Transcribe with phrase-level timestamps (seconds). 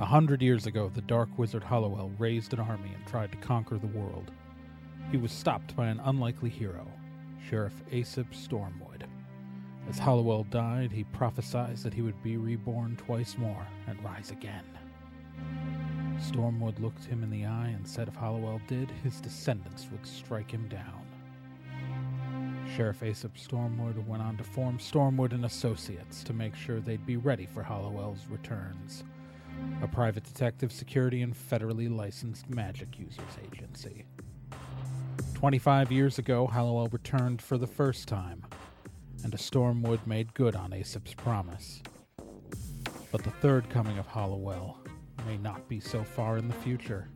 [0.00, 3.78] A hundred years ago, the dark wizard Hollowell raised an army and tried to conquer
[3.78, 4.32] the world.
[5.12, 6.84] He was stopped by an unlikely hero,
[7.48, 9.04] Sheriff Aesop Stormwood.
[9.88, 14.64] As Hollowell died, he prophesied that he would be reborn twice more and rise again.
[16.18, 20.50] Stormwood looked him in the eye and said if Hollowell did, his descendants would strike
[20.50, 21.06] him down.
[22.76, 27.16] Sheriff Aesop Stormwood went on to form Stormwood and Associates to make sure they'd be
[27.16, 29.04] ready for Hollowell's returns.
[29.82, 34.04] A private detective security and federally licensed magic users agency.
[35.34, 38.44] 25 years ago, Hollowell returned for the first time,
[39.24, 41.82] and a Stormwood made good on Aesop's promise.
[43.12, 44.78] But the third coming of Hollowell
[45.26, 47.08] may not be so far in the future.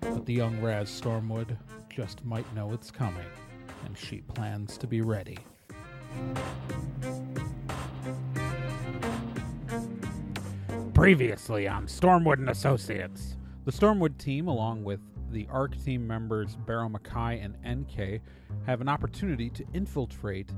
[0.00, 1.56] But the young Raz Stormwood
[1.90, 3.26] just might know it's coming,
[3.84, 5.38] and she plans to be ready.
[10.98, 14.98] Previously on Stormwood and Associates, the Stormwood team, along with
[15.30, 18.20] the ARC team members Barrow Mackay and NK,
[18.66, 20.50] have an opportunity to infiltrate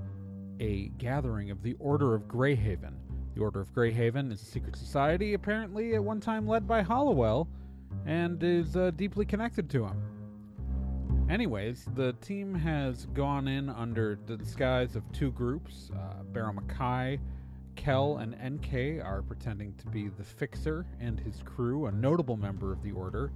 [0.59, 2.95] a gathering of the Order of Greyhaven.
[3.35, 7.47] The Order of Greyhaven is a secret society, apparently at one time led by Hollowell,
[8.07, 10.03] and is uh, deeply connected to him.
[11.29, 15.91] Anyways, the team has gone in under the disguise of two groups.
[15.95, 17.21] Uh, Barrow Mackay,
[17.81, 22.73] Kel, and NK are pretending to be the Fixer and his crew, a notable member
[22.73, 23.33] of the Order,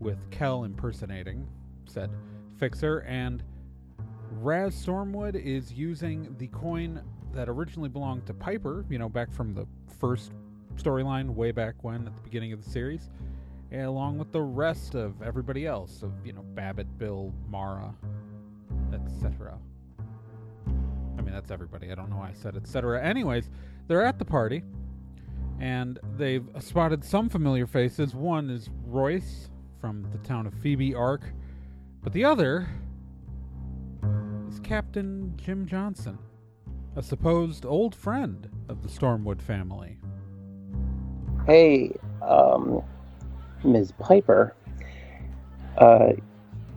[0.00, 1.46] with Kel impersonating
[1.84, 2.10] said
[2.58, 3.42] Fixer, and
[4.40, 7.02] Raz Stormwood is using the coin
[7.34, 9.66] that originally belonged to Piper, you know, back from the
[10.00, 10.32] first
[10.76, 13.10] storyline way back when at the beginning of the series,
[13.72, 17.94] along with the rest of everybody else of, you know, Babbitt, Bill, Mara,
[18.94, 19.58] etc.
[21.18, 21.92] I mean, that's everybody.
[21.92, 23.04] I don't know why I said etc.
[23.04, 23.50] Anyways,
[23.92, 24.62] they're at the party
[25.60, 28.14] and they've spotted some familiar faces.
[28.14, 29.50] One is Royce
[29.82, 31.30] from the town of Phoebe Arc,
[32.02, 32.70] but the other
[34.48, 36.18] is Captain Jim Johnson,
[36.96, 39.98] a supposed old friend of the Stormwood family.
[41.46, 41.94] Hey,
[42.26, 42.82] um,
[43.62, 43.92] Ms.
[43.98, 44.56] Piper,
[45.76, 46.12] uh,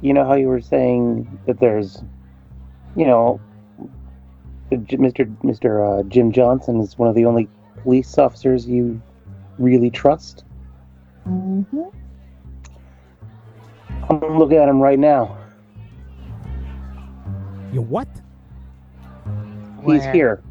[0.02, 2.04] you know how you were saying that there's,
[2.98, 3.40] you know,
[4.72, 5.36] Mr.
[5.44, 6.00] Mr.
[6.00, 7.48] Uh, Jim Johnson is one of the only
[7.84, 9.02] police officers you
[9.60, 10.44] really trust?
[11.28, 11.84] Mm-hmm.
[14.10, 15.38] I'm gonna look at him right now.
[17.72, 18.08] You what?
[19.80, 20.14] He's Where?
[20.14, 20.44] here.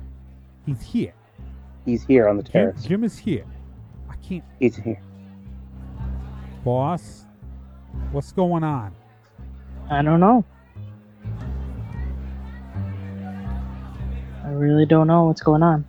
[0.67, 1.15] He's here.
[1.85, 2.85] He's here on the Jim, terrace.
[2.85, 3.45] Jim is here.
[4.09, 4.45] I can't.
[4.61, 5.01] He's here.
[6.65, 7.27] Boss,
[8.13, 8.95] what's going on?
[9.91, 10.45] I don't know.
[14.55, 15.85] Really don't know what's going on.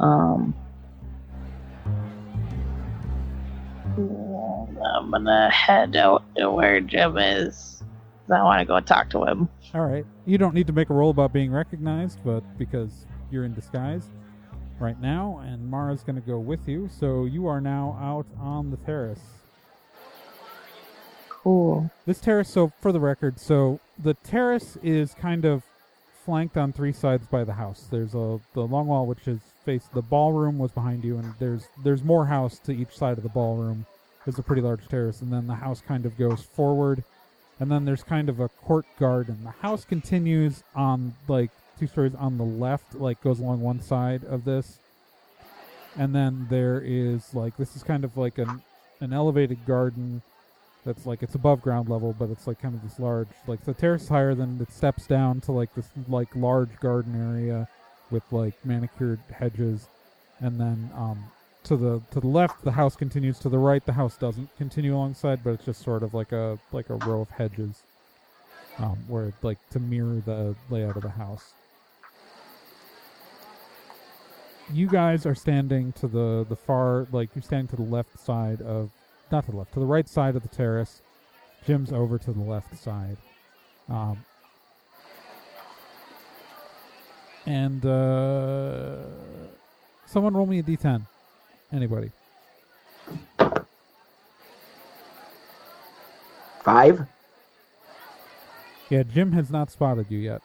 [0.00, 0.54] Um,
[3.96, 7.82] I'm gonna head out to where Jim is.
[8.32, 9.48] I want to go talk to him.
[9.74, 10.04] All right.
[10.24, 14.04] You don't need to make a roll about being recognized, but because you're in disguise
[14.80, 18.70] right now, and Mara's going to go with you, so you are now out on
[18.70, 19.20] the terrace.
[21.28, 21.90] Cool.
[22.06, 25.62] This terrace, so for the record, so the terrace is kind of
[26.24, 27.86] flanked on three sides by the house.
[27.90, 31.68] There's a the long wall which is faced the ballroom was behind you, and there's
[31.82, 33.86] there's more house to each side of the ballroom.
[34.24, 37.04] There's a pretty large terrace, and then the house kind of goes forward,
[37.60, 39.40] and then there's kind of a court garden.
[39.44, 44.24] The house continues on like two stories on the left, like goes along one side
[44.24, 44.78] of this,
[45.96, 48.62] and then there is like this is kind of like an
[49.00, 50.22] an elevated garden
[50.84, 53.74] that's like it's above ground level, but it's like kind of this large like the
[53.74, 57.68] terrace higher than it steps down to like this like large garden area
[58.10, 59.88] with like manicured hedges,
[60.40, 61.24] and then um
[61.64, 63.38] to the to the left the house continues.
[63.40, 66.58] To the right the house doesn't continue alongside, but it's just sort of like a
[66.72, 67.82] like a row of hedges,
[68.78, 71.52] um where like to mirror the layout of the house.
[74.72, 78.60] You guys are standing to the the far like you're standing to the left side
[78.60, 78.90] of
[79.30, 81.02] not to the left, to the right side of the terrace.
[81.66, 83.16] Jim's over to the left side.
[83.88, 84.24] Um,
[87.46, 88.96] and uh,
[90.06, 91.02] someone roll me a d10.
[91.72, 92.10] Anybody?
[96.62, 97.06] Five?
[98.88, 100.42] Yeah, Jim has not spotted you yet.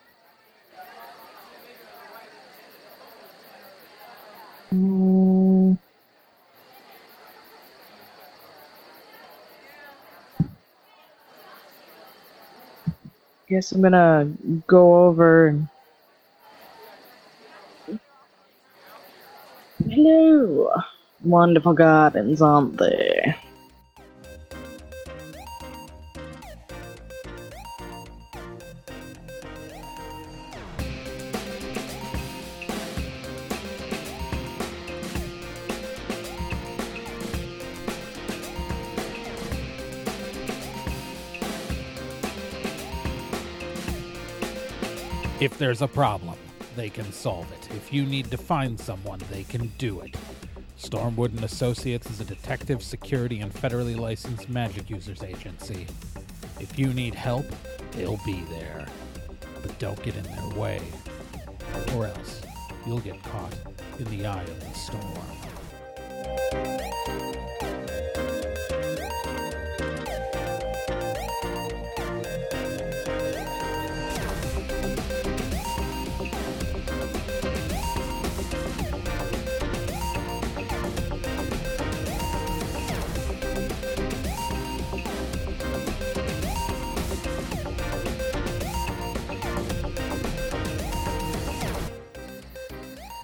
[4.73, 4.98] Mm,
[13.49, 14.31] guess I'm gonna
[14.67, 15.67] go over and.
[19.89, 20.71] Hello.
[21.23, 23.35] wonderful gardens, aren't they?
[45.59, 46.37] There's a problem,
[46.77, 47.75] they can solve it.
[47.75, 50.15] If you need to find someone, they can do it.
[50.79, 55.85] Stormwood and Associates is a detective, security, and federally licensed magic users agency.
[56.61, 57.45] If you need help,
[57.91, 58.87] they'll be there.
[59.61, 60.81] But don't get in their way,
[61.93, 62.41] or else
[62.87, 63.53] you'll get caught
[63.99, 65.39] in the eye of the storm.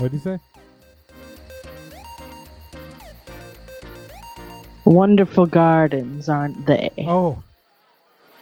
[0.05, 0.39] What'd you say?
[4.85, 6.91] Wonderful gardens, aren't they?
[6.99, 7.41] Oh.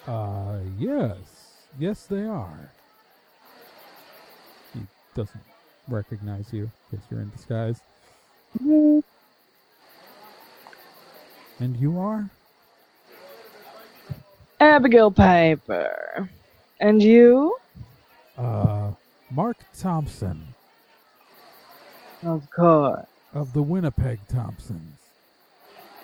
[0.06, 1.16] Uh, yes.
[1.80, 2.70] Yes, they are.
[4.74, 4.82] He
[5.16, 5.40] doesn't
[5.88, 7.80] recognize you because you're in disguise.
[8.60, 9.04] And
[11.78, 12.30] you are?
[14.60, 16.28] Abigail Piper.
[16.82, 17.56] And you?
[18.38, 18.92] Uh,
[19.32, 20.53] Mark Thompson
[22.26, 23.06] Of course.
[23.34, 24.98] of the Winnipeg Thompsons.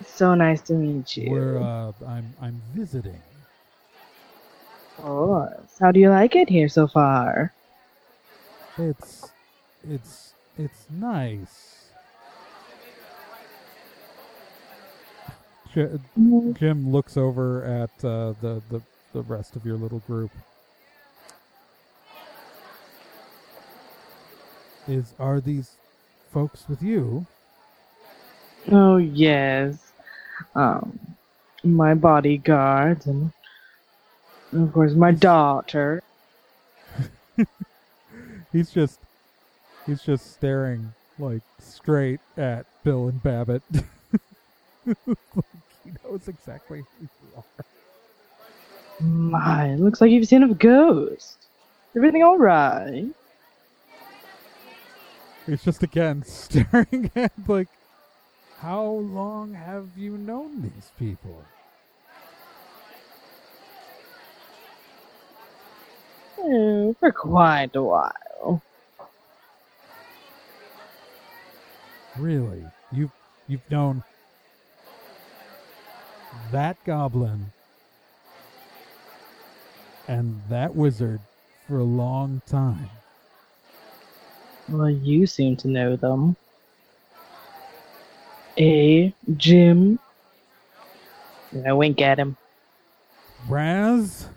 [0.06, 1.32] So nice to meet you.
[1.32, 3.22] Where uh, I'm I'm visiting.
[4.98, 5.78] Of course.
[5.80, 7.54] How do you like it here so far?
[8.78, 9.32] It's
[9.88, 11.86] it's it's nice.
[15.74, 18.82] Jim looks over at uh, the, the
[19.14, 20.32] the rest of your little group.
[24.88, 25.76] Is are these
[26.32, 27.26] folks with you?
[28.72, 29.92] Oh yes.
[30.56, 31.00] Um
[31.64, 33.32] my bodyguards and
[34.54, 36.04] of course my daughter.
[38.52, 39.00] He's just
[39.86, 43.64] he's just staring like straight at Bill and Babbitt.
[43.74, 43.86] like
[45.84, 47.66] he knows exactly who you are.
[49.02, 51.38] My, it looks like you've seen a ghost.
[51.96, 53.08] Everything alright?
[55.50, 57.70] He's just again staring at like
[58.60, 61.44] how long have you known these people?
[66.38, 68.62] Eh, for quite a while.
[72.16, 72.64] Really?
[72.92, 73.12] You've
[73.48, 74.04] you've known
[76.52, 77.48] that goblin
[80.08, 81.22] and that wizard
[81.68, 82.90] for a long time.
[84.72, 86.36] Well, you seem to know them.
[88.58, 90.00] Eh, Jim?
[91.52, 92.38] And I wink at him.
[93.48, 94.28] Raz?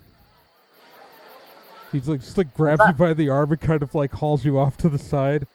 [1.91, 4.59] He's like just like grabs you by the arm and kind of like hauls you
[4.59, 5.47] off to the side.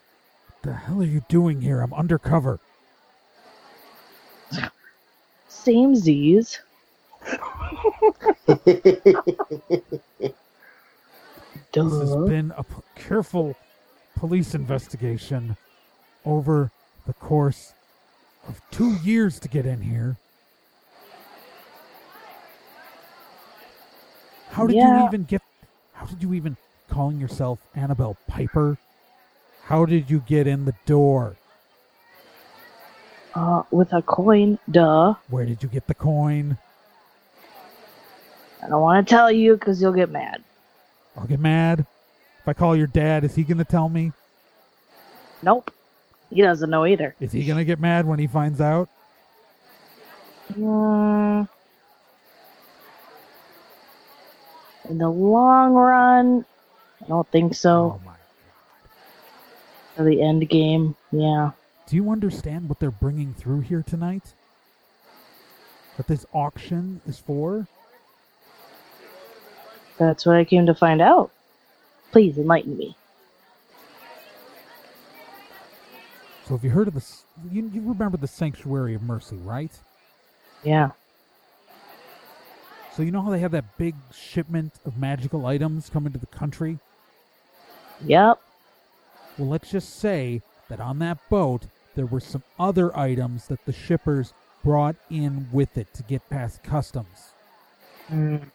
[0.47, 1.81] What the hell are you doing here?
[1.81, 2.59] I'm undercover.
[5.47, 6.59] Same Z's.
[11.73, 13.56] This has been a p- careful
[14.18, 15.56] police investigation
[16.26, 16.71] over
[17.06, 17.74] the course
[18.47, 20.18] of two years to get in here.
[24.50, 25.42] How did you even get?
[25.94, 26.57] How did you even
[26.90, 28.78] calling yourself Annabelle Piper?
[29.64, 31.36] How did you get in the door?
[33.36, 35.14] Uh, with a coin, duh.
[35.30, 36.57] Where did you get the coin?
[38.64, 40.44] I don't want to tell you because you'll get mad.
[41.16, 41.86] I'll get mad.
[42.47, 44.13] If I call your dad, is he going to tell me?
[45.44, 45.69] Nope.
[46.30, 47.13] He doesn't know either.
[47.19, 48.87] Is he going to get mad when he finds out?
[50.54, 51.49] Mm.
[54.89, 56.45] In the long run,
[57.04, 57.99] I don't think so.
[57.99, 58.13] Oh my.
[59.97, 61.51] For the end game, yeah.
[61.85, 64.23] Do you understand what they're bringing through here tonight?
[65.97, 67.68] What this auction is for?
[69.97, 71.31] That's what I came to find out.
[72.11, 72.95] Please enlighten me.
[76.47, 77.26] So have you heard of this?
[77.52, 79.71] You, you remember the Sanctuary of Mercy, right?
[80.64, 80.92] Yeah.
[82.95, 86.26] So you know how they have that big shipment of magical items coming to the
[86.26, 86.80] country?
[88.06, 88.40] Yep.
[89.37, 93.73] Well, let's just say that on that boat there were some other items that the
[93.73, 94.33] shippers
[94.64, 97.33] brought in with it to get past customs.
[98.11, 98.49] Mm,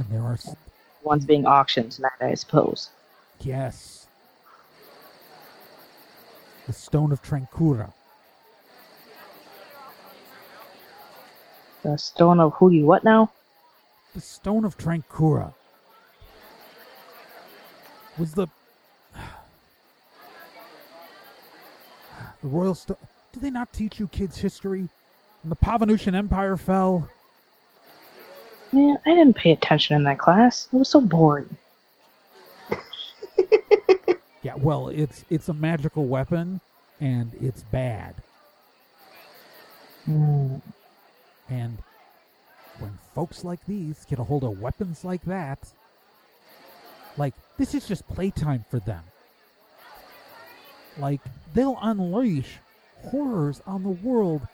[0.00, 0.38] And there are,
[1.02, 2.88] one's being auctioned tonight, I suppose.
[3.38, 4.06] yes,
[6.66, 7.92] the Stone of Trancura.
[11.82, 13.30] The stone of Hootie what now?
[14.14, 15.52] The Stone of Trancura
[18.16, 18.46] was the
[22.40, 22.96] the royal stone.
[23.34, 24.88] Do they not teach you kids history?
[25.42, 27.10] When the Pavanutian Empire fell,
[28.72, 30.68] Man, I didn't pay attention in that class.
[30.72, 31.56] It was so boring.
[34.42, 34.54] yeah.
[34.56, 36.60] Well, it's it's a magical weapon,
[37.00, 38.16] and it's bad.
[40.08, 40.60] Mm,
[41.48, 41.78] And
[42.78, 45.72] when folks like these get a hold of weapons like that,
[47.16, 49.04] like this is just playtime for them.
[50.98, 51.20] Like
[51.54, 52.58] they'll unleash
[53.06, 54.48] horrors on the world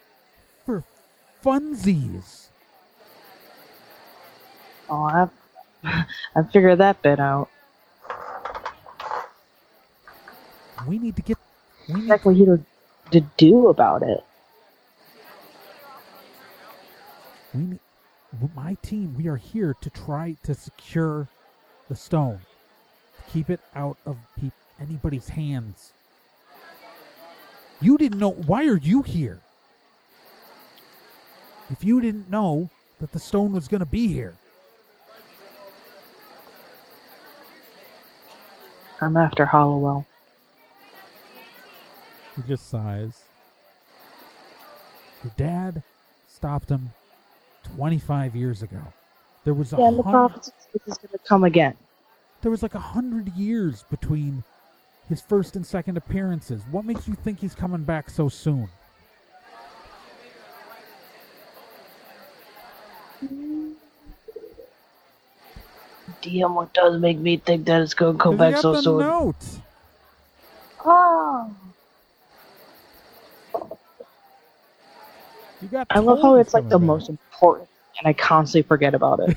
[0.67, 0.85] for
[1.45, 2.49] funsies.
[4.89, 5.31] Oh, I've,
[6.35, 7.49] I've figured that bit out.
[10.87, 11.39] We need to get.
[11.89, 12.59] We need Exactly here
[13.11, 14.25] to, to do about it.
[17.55, 17.79] we need,
[18.55, 19.15] my team.
[19.17, 21.29] We are here to try to secure
[21.89, 22.41] the stone,
[23.17, 25.93] to keep it out of peop anybody's hands.
[27.81, 28.31] You didn't know.
[28.31, 29.41] Why are you here?
[31.71, 34.35] If you didn't know that the stone was going to be here,
[39.01, 40.07] I'm after Hollowell.
[42.37, 43.23] he just sighs.
[45.25, 45.83] Your dad
[46.29, 46.91] stopped him
[47.77, 48.81] 25 years ago.
[49.45, 50.53] There was a Yeah, and the prophecy
[50.85, 51.75] he's going to come again.
[52.43, 54.45] There was like a hundred years between
[55.09, 56.63] his first and second appearances.
[56.71, 58.69] What makes you think he's coming back so soon?
[66.23, 68.99] DM, what does make me think that it's going to come back so soon?
[68.99, 69.37] note.
[70.85, 71.51] Oh.
[75.63, 75.87] You got.
[75.91, 77.69] I love how it's like the most important,
[77.99, 79.37] and I constantly forget about it.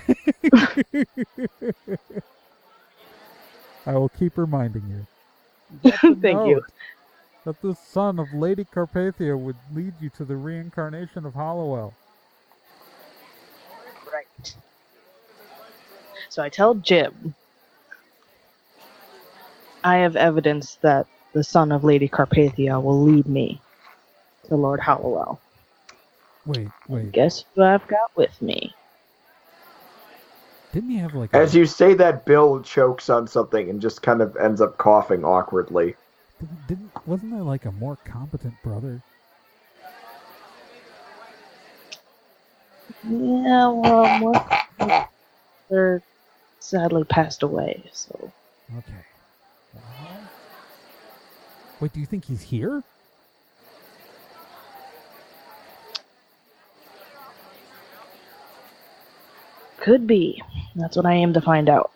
[3.85, 5.07] I will keep reminding you.
[6.03, 6.63] You Thank you.
[7.45, 11.93] That the son of Lady Carpathia would lead you to the reincarnation of Hollowell.
[16.27, 17.33] So I tell Jim,
[19.83, 23.61] I have evidence that the son of Lady Carpathia will lead me
[24.47, 25.39] to Lord Hollowell.
[26.45, 27.11] Wait, wait.
[27.11, 28.73] Guess who I've got with me?
[30.73, 31.33] Didn't he have like?
[31.33, 34.77] As a, you say that, Bill chokes on something and just kind of ends up
[34.77, 35.95] coughing awkwardly.
[36.39, 39.01] didn't, didn't wasn't there like a more competent brother?
[43.03, 45.09] Yeah, well, more,
[45.69, 46.01] they're
[46.59, 48.31] sadly passed away, so
[48.77, 48.93] Okay.
[51.79, 52.83] Wait, do you think he's here?
[59.89, 60.39] could be.
[60.75, 61.91] That's what I aim to find out.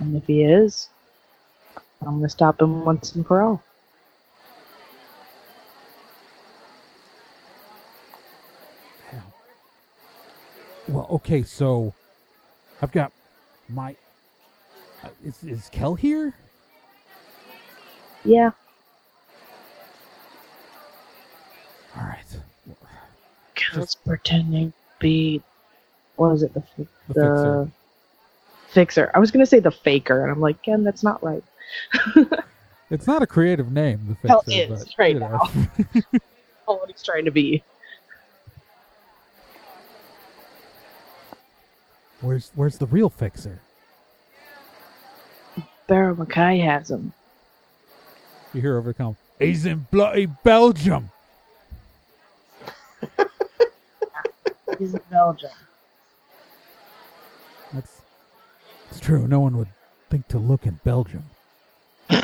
[0.00, 0.88] And if he is,
[2.00, 3.62] I'm gonna stop him once and for all.
[10.88, 11.94] Well, okay, so
[12.82, 13.12] I've got
[13.68, 13.96] my.
[15.02, 16.34] Uh, is is Kel here?
[18.24, 18.50] Yeah,
[21.96, 22.40] All right,
[23.54, 25.42] Cal's pretending to be.
[26.16, 26.54] What is it?
[26.54, 27.70] The the, the fixer.
[28.68, 29.10] fixer.
[29.14, 31.42] I was gonna say the faker, and I'm like, Ken, that's not right.
[32.90, 34.00] It's not a creative name.
[34.08, 35.38] The fixer, Hell is, but, right you know.
[36.66, 37.62] Oh, what he's trying to be.
[42.20, 43.60] Where's where's the real fixer?
[45.86, 47.12] Barrow Mackay has him.
[48.54, 49.16] You hear over the com.
[49.38, 51.10] He's in bloody Belgium.
[54.78, 55.50] He's in Belgium.
[57.72, 58.02] That's
[58.90, 59.26] it's true.
[59.26, 59.68] No one would
[60.10, 61.24] think to look in Belgium.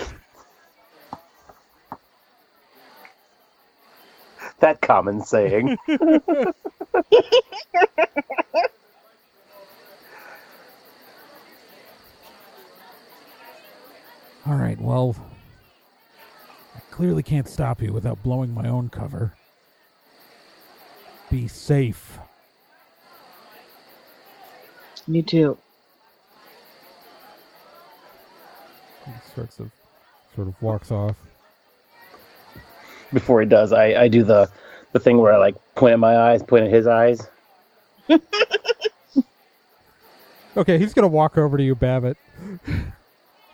[4.61, 5.77] That common saying.
[14.47, 15.17] All right, well,
[16.77, 19.35] I clearly can't stop you without blowing my own cover.
[21.29, 22.19] Be safe.
[25.09, 25.59] Me too.
[29.05, 29.71] He starts to
[30.37, 31.17] Sort of walks off.
[33.13, 34.51] Before he does, I, I do the
[34.93, 37.27] the thing where I like point at my eyes, point at his eyes.
[40.59, 42.17] Okay, he's gonna walk over to you, Babbitt.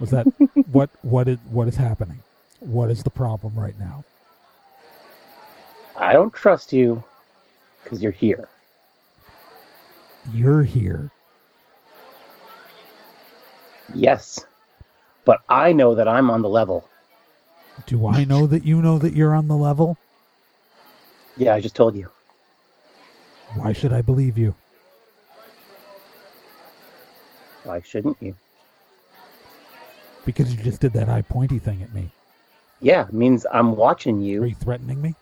[0.02, 0.26] Was that
[0.72, 0.90] what?
[1.02, 2.18] What is what is happening?
[2.58, 4.04] What is the problem right now?
[5.96, 7.04] I don't trust you
[7.84, 8.48] because you're here.
[10.34, 11.12] You're here.
[13.94, 14.44] Yes,
[15.24, 16.88] but I know that I'm on the level.
[17.86, 19.96] Do I know that you know that you're on the level?
[21.36, 22.10] Yeah, I just told you.
[23.54, 24.56] Why should I believe you?
[27.62, 28.34] Why shouldn't you?
[30.24, 32.10] Because you just did that eye pointy thing at me.
[32.80, 34.44] Yeah, means I'm watching Are you.
[34.44, 35.14] you threatening me?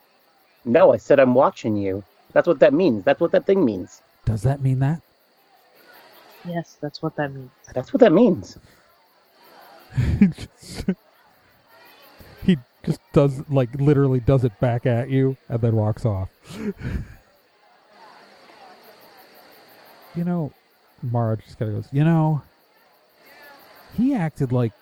[0.65, 2.03] No, I said I'm watching you.
[2.33, 3.05] That's what that means.
[3.05, 4.03] That's what that thing means.
[4.25, 5.03] Does that mean that?
[6.47, 7.51] Yes, that's what that means.
[7.75, 8.59] That's what that means.
[10.21, 10.85] he just
[12.45, 16.29] he just does like literally does it back at you and then walks off.
[20.15, 20.53] you know,
[21.03, 22.43] Mara just kind of goes, you know,
[23.97, 24.73] he acted like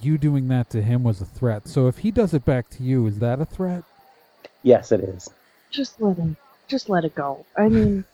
[0.00, 1.68] you doing that to him was a threat.
[1.68, 3.84] So if he does it back to you, is that a threat?
[4.62, 5.28] Yes, it is.
[5.70, 6.36] Just let him.
[6.66, 7.44] Just let it go.
[7.56, 8.04] I mean,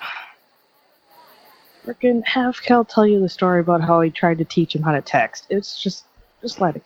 [1.86, 4.92] freaking have Cal tell you the story about how he tried to teach him how
[4.92, 5.46] to text.
[5.50, 6.04] It's just,
[6.40, 6.82] just let it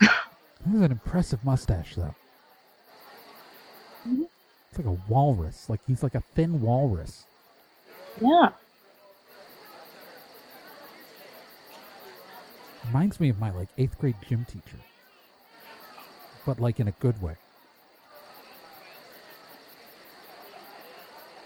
[0.00, 0.08] go.
[0.64, 2.14] He has an impressive mustache, though.
[4.08, 4.28] Mhm.
[4.70, 5.68] It's like a walrus.
[5.68, 7.24] Like he's like a thin walrus.
[8.20, 8.50] Yeah.
[12.94, 14.78] Reminds me of my like eighth grade gym teacher,
[16.46, 17.34] but like in a good way.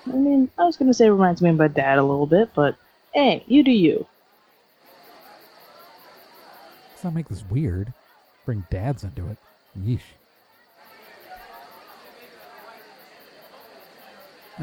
[0.07, 2.51] I mean, I was gonna say it reminds me of my dad a little bit,
[2.55, 2.77] but
[3.15, 4.07] hey, you do you.
[6.91, 7.95] Let's not make this weird.
[8.45, 9.39] Bring dads into it.
[9.81, 10.01] Yeesh.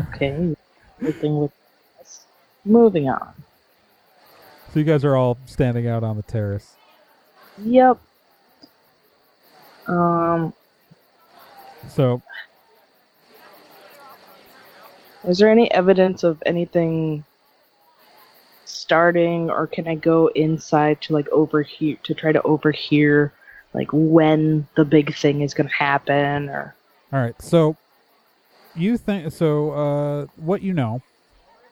[0.01, 0.55] Okay.
[0.99, 1.51] Good thing with.
[2.63, 3.33] Moving on.
[4.75, 6.75] So you guys are all standing out on the terrace.
[7.63, 7.97] Yep.
[9.87, 10.51] Um,
[11.87, 12.21] So
[15.23, 17.23] is there any evidence of anything
[18.65, 23.31] starting, or can I go inside to like overhear to try to overhear
[23.73, 26.75] like when the big thing is gonna happen, or
[27.13, 27.41] all right.
[27.41, 27.77] So
[28.75, 29.71] you think so?
[29.71, 31.01] Uh, what you know,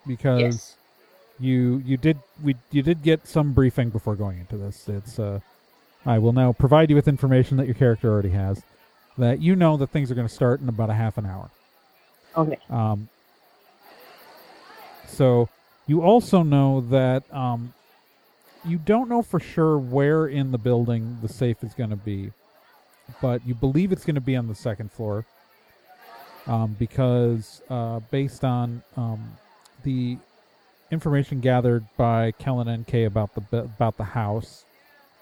[0.07, 0.75] because Yes.
[1.39, 4.87] You you did we you did get some briefing before going into this.
[4.87, 5.39] It's uh,
[6.05, 8.61] I will now provide you with information that your character already has.
[9.17, 11.49] That you know that things are going to start in about a half an hour.
[12.35, 13.09] okay, Um,
[15.07, 15.49] so
[15.85, 17.73] you also know that um,
[18.65, 22.31] you don't know for sure where in the building the safe is going to be,
[23.21, 25.25] but you believe it's going to be on the second floor
[26.47, 29.37] um, because uh, based on um,
[29.83, 30.17] the
[30.93, 34.65] information gathered by Kel and NK about the about the house,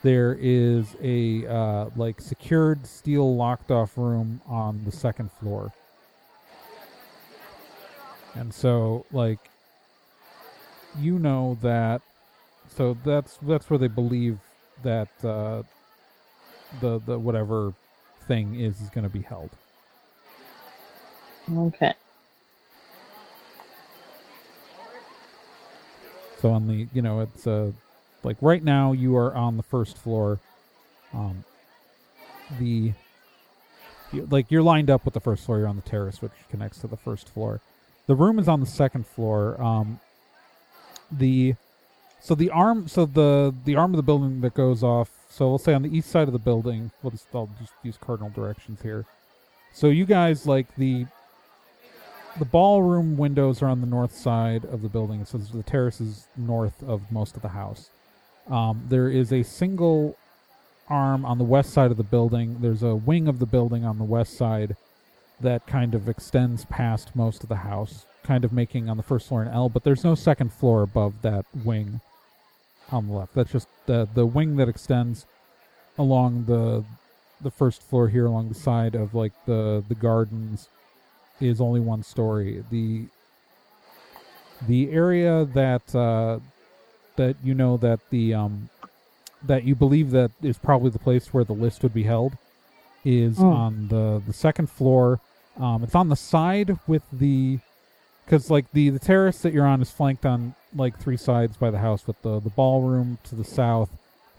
[0.04, 5.74] there is a uh, like secured steel locked off room on the second floor.
[8.36, 9.40] And so like
[11.00, 12.02] you know that
[12.76, 14.40] so that's that's where they believe
[14.84, 15.64] that uh
[16.82, 17.74] the the whatever
[18.28, 19.50] thing is is going to be held.
[21.54, 21.94] okay,
[26.42, 27.72] So on the you know it's uh
[28.24, 30.40] like right now you are on the first floor.
[31.14, 31.44] Um
[32.60, 32.94] the
[34.12, 35.60] you, like you're lined up with the first floor.
[35.60, 37.62] You're on the terrace, which connects to the first floor.
[38.08, 39.62] The room is on the second floor.
[39.62, 40.00] Um,
[41.12, 41.56] the
[42.20, 45.10] so the arm so the the arm of the building that goes off.
[45.30, 46.92] So we'll say on the east side of the building.
[47.02, 49.06] We'll just I'll just use cardinal directions here.
[49.74, 51.06] So you guys like the
[52.38, 56.28] the ballroom windows are on the north side of the building, so the terrace is
[56.38, 57.90] north of most of the house.
[58.50, 60.18] Um, there is a single
[60.90, 62.58] arm on the west side of the building.
[62.62, 64.76] There's a wing of the building on the west side
[65.40, 69.28] that kind of extends past most of the house, kind of making on the first
[69.28, 72.02] floor an L, but there's no second floor above that wing
[72.92, 73.34] on the left.
[73.34, 75.26] That's just the the wing that extends
[75.98, 76.84] along the
[77.42, 80.70] the first floor here along the side of like the the gardens
[81.42, 82.64] is only one story.
[82.70, 83.06] The
[84.68, 86.40] the area that uh,
[87.16, 88.70] that you know that the um,
[89.44, 92.38] that you believe that is probably the place where the list would be held
[93.04, 93.54] is Mm.
[93.56, 95.20] on the the second floor.
[95.60, 97.60] Um, it's on the side with the
[98.26, 101.72] because like the the terrace that you're on is flanked on like three sides by
[101.72, 103.90] the house with the the ballroom to the south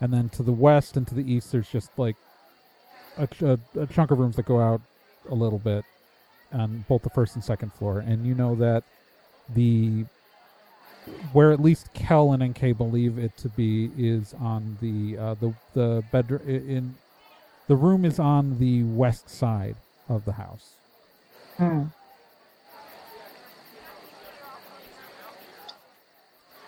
[0.01, 2.15] and then to the west and to the east, there's just like
[3.17, 4.81] a, ch- a, a chunk of rooms that go out
[5.29, 5.85] a little bit
[6.53, 7.99] on both the first and second floor.
[7.99, 8.83] And you know that
[9.53, 10.05] the
[11.33, 15.53] where at least Kel and NK believe it to be is on the uh, the
[15.73, 16.95] the bedroom in
[17.67, 19.75] the room is on the west side
[20.09, 20.75] of the house.
[21.57, 21.85] Hmm.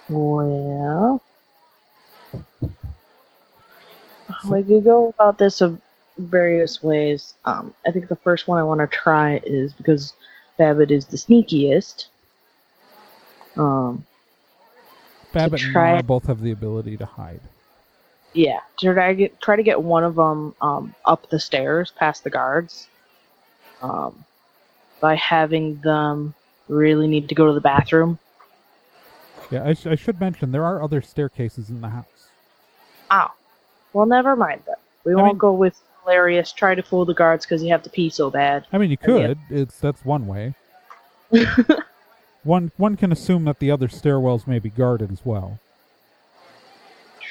[0.10, 1.22] Well,
[4.50, 5.82] we could go about this of
[6.18, 7.34] various ways.
[7.46, 10.14] Um, I think the first one I want to try is because
[10.58, 12.08] Babbitt is the sneakiest.
[13.58, 14.06] Um,
[15.34, 17.42] Babbitt and try- Mara both have the ability to hide.
[18.34, 21.92] yeah, to try to get try to get one of them um, up the stairs
[21.92, 22.88] past the guards.
[23.82, 24.24] Um,
[25.02, 26.34] by having them
[26.70, 28.18] really need to go to the bathroom.
[29.52, 32.30] Yeah, I, sh- I should mention there are other staircases in the house.
[33.12, 33.28] Oh,
[33.94, 34.76] well, never mind then.
[35.04, 36.52] We I won't mean- go with hilarious.
[36.52, 38.66] Try to fool the guards because you have to pee so bad.
[38.72, 39.38] I mean, you could.
[39.50, 40.54] It's that's one way.
[42.44, 45.60] one one can assume that the other stairwells may be guarded as well.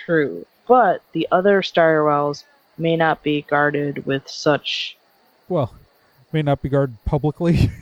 [0.05, 2.45] True, but the other stairwells
[2.77, 4.97] may not be guarded with such.
[5.49, 5.75] Well,
[6.33, 7.71] may not be guarded publicly.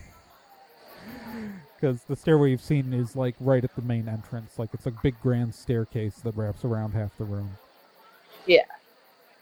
[1.80, 4.56] Because the stairway you've seen is like right at the main entrance.
[4.56, 7.56] Like it's a big grand staircase that wraps around half the room.
[8.46, 8.66] Yeah.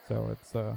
[0.09, 0.77] So it's uh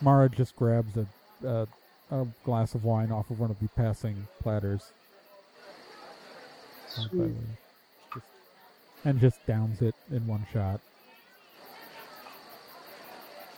[0.00, 1.06] Mara just grabs a,
[1.46, 1.68] a
[2.10, 4.90] a glass of wine off of one of the passing platters.
[6.88, 7.32] Sweet.
[9.04, 10.80] and just downs it in one shot.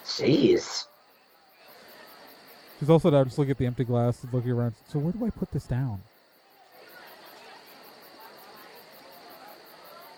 [0.04, 0.84] Jeez.
[2.78, 4.74] She's also now just looking at the empty glass and looking around.
[4.88, 6.02] So where do I put this down?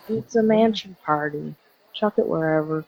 [0.09, 1.55] It's a mansion party.
[1.93, 2.83] Chuck it wherever.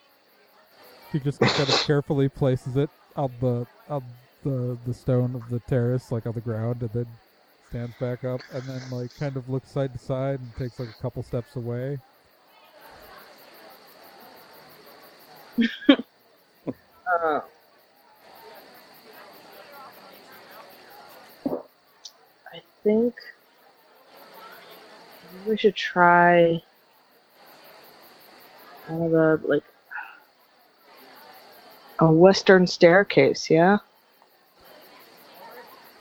[1.11, 4.03] She just kind of carefully places it on the on
[4.43, 7.07] the the stone of the terrace, like on the ground, and then
[7.69, 10.89] stands back up and then like kind of looks side to side and takes like
[10.89, 11.99] a couple steps away.
[17.07, 17.41] Uh,
[22.53, 23.15] I think
[25.45, 26.61] we should try
[28.87, 29.63] one of the like
[31.99, 33.49] a western staircase.
[33.49, 33.77] Yeah,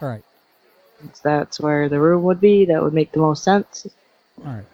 [0.03, 0.25] All right,
[1.01, 2.65] Since that's where the room would be.
[2.67, 3.87] That would make the most sense.
[4.45, 4.65] all right.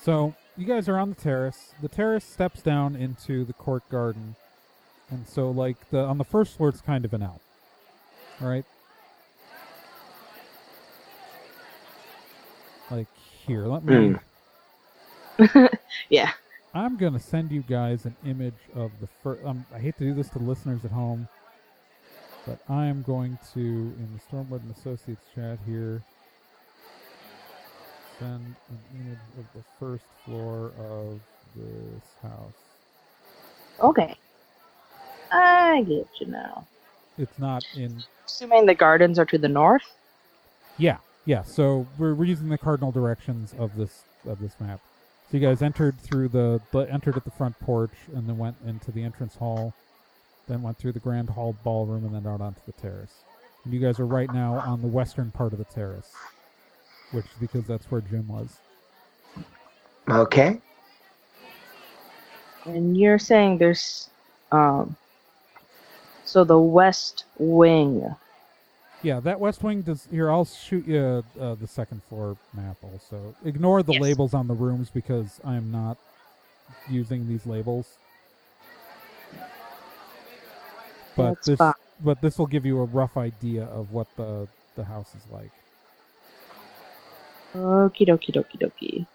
[0.00, 1.72] So you guys are on the terrace.
[1.80, 4.36] The terrace steps down into the court garden,
[5.10, 7.40] and so like the on the first floor, it's kind of an out.
[8.42, 8.64] All right.
[12.90, 13.06] Like
[13.46, 14.14] here, let me.
[15.38, 15.46] Hmm.
[16.10, 16.32] Yeah.
[16.74, 19.44] I'm gonna send you guys an image of the first.
[19.44, 21.28] Um, I hate to do this to listeners at home,
[22.46, 26.02] but I am going to in the Stormwood and Associates chat here
[28.18, 31.20] send an image of the first floor of
[31.56, 32.52] this house.
[33.80, 34.16] Okay.
[35.30, 36.66] I get you now.
[37.18, 38.02] It's not in.
[38.26, 39.94] Assuming the gardens are to the north.
[40.78, 41.42] Yeah, yeah.
[41.42, 44.80] So we're, we're using the cardinal directions of this of this map.
[45.32, 48.54] So you guys entered through the, the entered at the front porch and then went
[48.66, 49.72] into the entrance hall,
[50.46, 53.14] then went through the grand hall ballroom and then out onto the terrace.
[53.64, 56.12] And you guys are right now on the western part of the terrace,
[57.12, 58.58] which because that's where Jim was.
[60.06, 60.60] Okay.
[62.66, 64.10] And you're saying there's
[64.50, 64.94] um
[66.26, 68.04] so the west wing.
[69.02, 70.08] Yeah, that west wing does.
[70.10, 72.76] Here, I'll shoot you uh, the second floor map.
[72.82, 73.94] Also, ignore the Yes.
[73.94, 75.98] labels on the rooms because I am not
[76.90, 77.88] using these labels.
[81.16, 81.74] But That's this, fine.
[82.04, 85.52] but this will give you a rough idea of what the the house is like.
[87.54, 89.06] Okie dokie dokie dokie.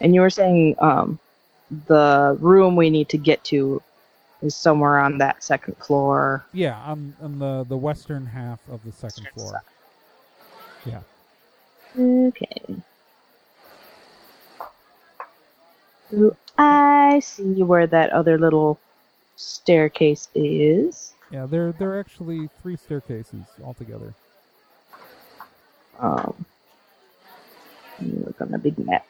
[0.00, 1.18] And you were saying um
[1.88, 3.82] the room we need to get to
[4.42, 6.44] is somewhere on that second floor.
[6.52, 9.52] Yeah, on on the the western half of the second Western floor.
[9.52, 9.60] side.
[10.86, 11.00] Yeah.
[11.98, 12.76] Okay.
[16.10, 18.78] Do I see where that other little
[19.36, 21.12] staircase is?
[21.30, 24.14] Yeah, there there are actually three staircases altogether.
[25.98, 26.46] Um,
[28.00, 29.04] let me look on the big map.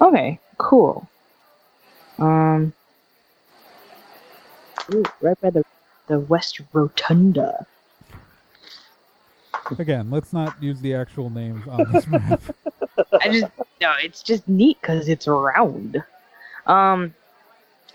[0.00, 1.08] Okay, cool.
[2.18, 2.72] Um,
[4.94, 5.64] ooh, right by the
[6.06, 7.66] the West Rotunda.
[9.78, 12.40] Again, let's not use the actual names on this map.
[13.20, 13.46] I just
[13.80, 16.02] no, it's just neat because it's round.
[16.66, 17.14] Um,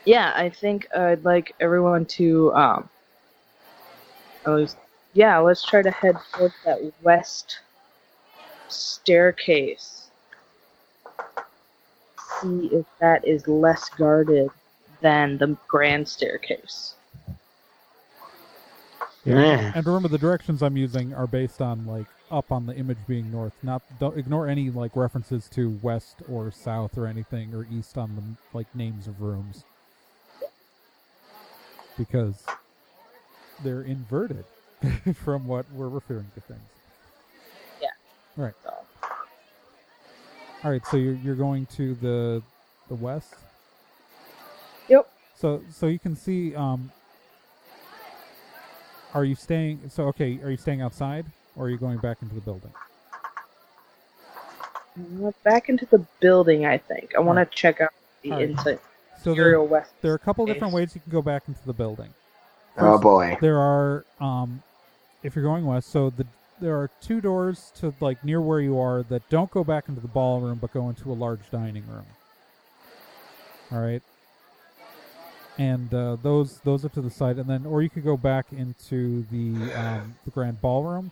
[0.05, 2.89] yeah, I think I'd like everyone to um.
[4.45, 4.77] at least-
[5.15, 7.59] yeah, let's try to head towards that west
[8.67, 9.92] staircase.
[12.43, 14.49] See if that is less guarded
[15.01, 16.95] than the grand staircase.
[19.25, 19.71] Yeah.
[19.73, 23.31] And remember, the directions I'm using are based on like up on the image being
[23.31, 23.53] north.
[23.63, 28.15] Not don't ignore any like references to west or south or anything or east on
[28.15, 29.63] the like names of rooms
[31.97, 32.43] because
[33.63, 34.45] they're inverted
[35.23, 36.59] from what we're referring to things.
[37.81, 37.89] Yeah.
[38.35, 38.53] Right.
[38.63, 38.73] So,
[40.63, 42.41] All right, so you're you're going to the
[42.87, 43.35] the west.
[44.87, 45.09] Yep.
[45.35, 46.55] So so you can see.
[46.55, 46.91] Um,
[49.13, 49.81] are you staying?
[49.89, 52.71] So okay, are you staying outside or are you going back into the building?
[55.23, 56.65] uh, back into the building.
[56.65, 58.49] I think I want to check out the Alright.
[58.49, 58.79] inside
[59.21, 59.91] So there, West.
[60.01, 62.13] there are a couple different ways you can go back into the building.
[62.77, 63.37] Oh boy.
[63.41, 64.61] There are, um,
[65.21, 66.25] if you're going west, so the
[66.59, 70.01] there are two doors to like near where you are that don't go back into
[70.01, 72.05] the ballroom, but go into a large dining room.
[73.71, 74.01] All right,
[75.57, 78.47] and uh, those those are to the side, and then or you could go back
[78.51, 81.11] into the um, the grand ballroom,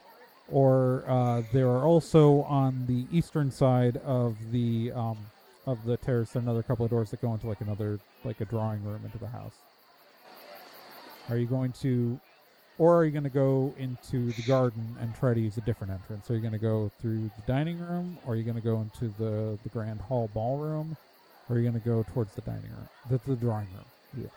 [0.51, 5.17] or uh, there are also on the eastern side of the um,
[5.65, 8.83] of the terrace another couple of doors that go into like another like a drawing
[8.83, 9.55] room into the house.
[11.29, 12.19] Are you going to,
[12.77, 15.93] or are you going to go into the garden and try to use a different
[15.93, 16.29] entrance?
[16.29, 18.81] Are you going to go through the dining room, or are you going to go
[18.81, 20.95] into the the grand hall ballroom,
[21.49, 23.85] or are you going to go towards the dining room, the, the drawing room?
[24.23, 24.27] Yeah.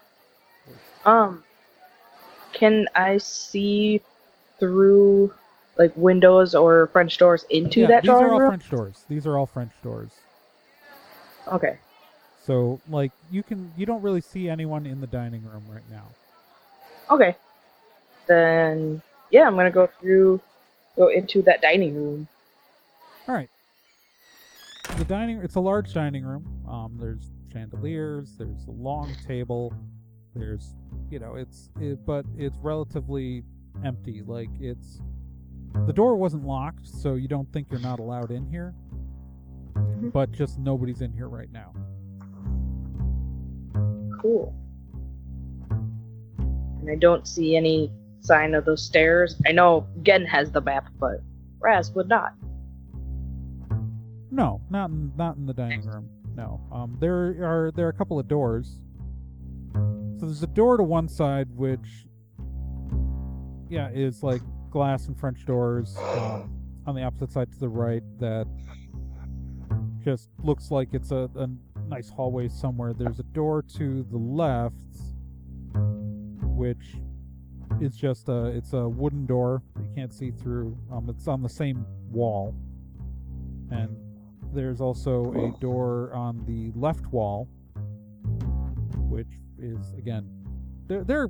[1.04, 1.44] Um,
[2.52, 4.00] can I see
[4.58, 5.32] through
[5.76, 8.50] like windows or French doors into yeah, that these are all room?
[8.50, 9.04] French doors.
[9.08, 10.10] These are all French doors.
[11.48, 11.78] Okay.
[12.46, 16.04] So like you can you don't really see anyone in the dining room right now.
[17.10, 17.36] Okay.
[18.26, 20.40] Then yeah, I'm gonna go through,
[20.96, 22.28] go into that dining room.
[23.28, 23.50] All right.
[24.98, 26.44] The dining it's a large dining room.
[26.68, 28.36] Um, there's chandeliers.
[28.38, 29.72] There's a long table.
[30.34, 30.74] There's
[31.10, 33.44] you know it's it, but it's relatively
[33.84, 34.22] empty.
[34.24, 35.00] Like it's
[35.86, 38.74] the door wasn't locked, so you don't think you're not allowed in here.
[39.74, 40.12] Mhm.
[40.12, 41.72] But just nobody's in here right now.
[44.20, 44.54] Cool.
[45.68, 47.90] And I don't see any
[48.24, 49.40] sign of those stairs.
[49.46, 51.20] I know Gen has the map, but
[51.60, 52.32] Raz would not.
[54.30, 56.08] No, not in, not in the dining room.
[56.34, 56.60] No.
[56.72, 58.80] Um, there are there are a couple of doors.
[60.18, 62.06] So there's a door to one side which,
[63.68, 65.96] yeah, is like glass and French doors.
[65.98, 66.50] Um,
[66.86, 68.46] on the opposite side to the right, that
[70.04, 71.48] just looks like it's a, a
[71.88, 72.92] nice hallway somewhere.
[72.92, 74.74] There's a door to the left,
[76.42, 76.96] which
[77.80, 80.76] is just a it's a wooden door you can't see through.
[80.92, 82.54] Um, it's on the same wall,
[83.70, 83.96] and
[84.52, 87.48] there's also a door on the left wall,
[88.96, 90.28] which is again,
[90.86, 91.28] there there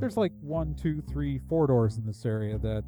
[0.00, 2.84] there's like one, two, three, four doors in this area that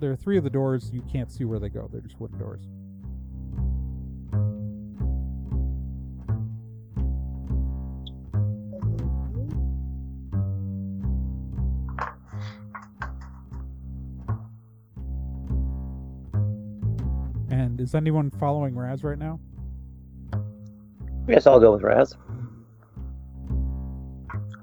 [0.00, 1.88] there are three of the doors you can't see where they go.
[1.92, 2.68] They're just wooden doors.
[17.92, 19.38] Is anyone following Raz right now?
[21.28, 22.16] Yes, I'll go with Raz.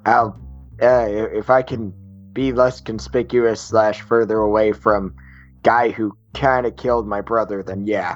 [0.05, 0.39] I'll,
[0.81, 1.93] uh, if I can
[2.33, 5.13] be less conspicuous slash further away from
[5.61, 8.15] guy who kind of killed my brother, then yeah,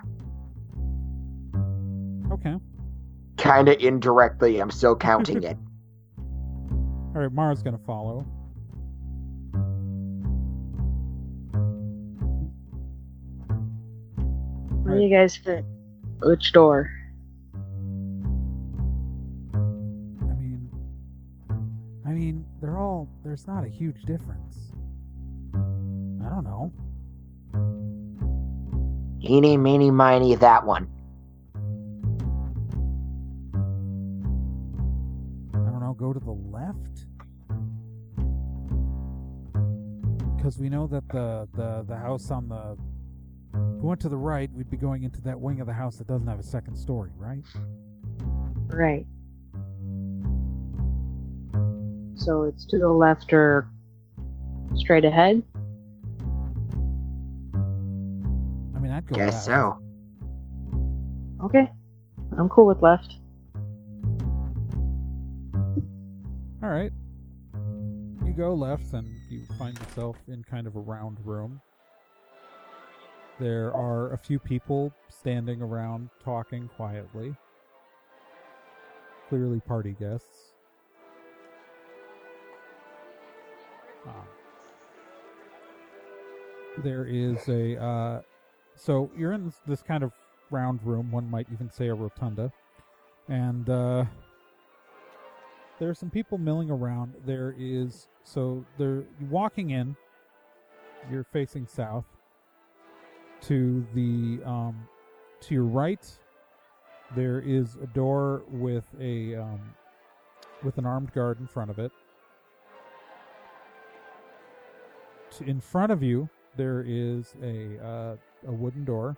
[2.31, 2.55] Okay.
[3.37, 5.57] kind of indirectly, I'm still counting it.
[7.15, 8.25] All right, Mara's gonna follow.
[14.93, 15.65] Where do you guys fit?
[16.21, 16.91] Which door?
[19.55, 19.57] I
[20.37, 20.69] mean,
[22.05, 23.09] I mean, they're all.
[23.23, 24.71] There's not a huge difference.
[25.55, 26.71] I don't know.
[29.27, 30.87] Eeny, meeny, miny, that one.
[35.55, 35.95] I don't know.
[35.97, 37.07] Go to the left.
[40.37, 42.77] Because we know that the the the house on the.
[43.53, 45.97] If we went to the right, we'd be going into that wing of the house
[45.97, 47.43] that doesn't have a second story, right?
[48.67, 49.05] Right.
[52.15, 53.67] So it's to the left or
[54.75, 55.43] straight ahead?
[58.93, 59.45] I'd go Guess left.
[59.45, 59.79] so.
[61.43, 61.69] Okay.
[62.37, 63.15] I'm cool with left.
[66.61, 66.91] All right.
[68.25, 71.59] You go left, and you find yourself in kind of a round room.
[73.43, 77.35] There are a few people standing around talking quietly.
[79.27, 80.53] Clearly, party guests.
[84.07, 84.13] Um,
[86.85, 87.83] there is a.
[87.83, 88.21] Uh,
[88.77, 90.13] so you're in this, this kind of
[90.49, 91.11] round room.
[91.11, 92.49] One might even say a rotunda.
[93.27, 94.05] And uh,
[95.79, 97.15] there are some people milling around.
[97.25, 99.97] There is so they're walking in.
[101.11, 102.05] You're facing south.
[103.47, 104.87] To the um,
[105.41, 106.09] to your right,
[107.13, 109.59] there is a door with a um,
[110.63, 111.91] with an armed guard in front of it.
[115.45, 118.15] In front of you, there is a uh,
[118.47, 119.17] a wooden door,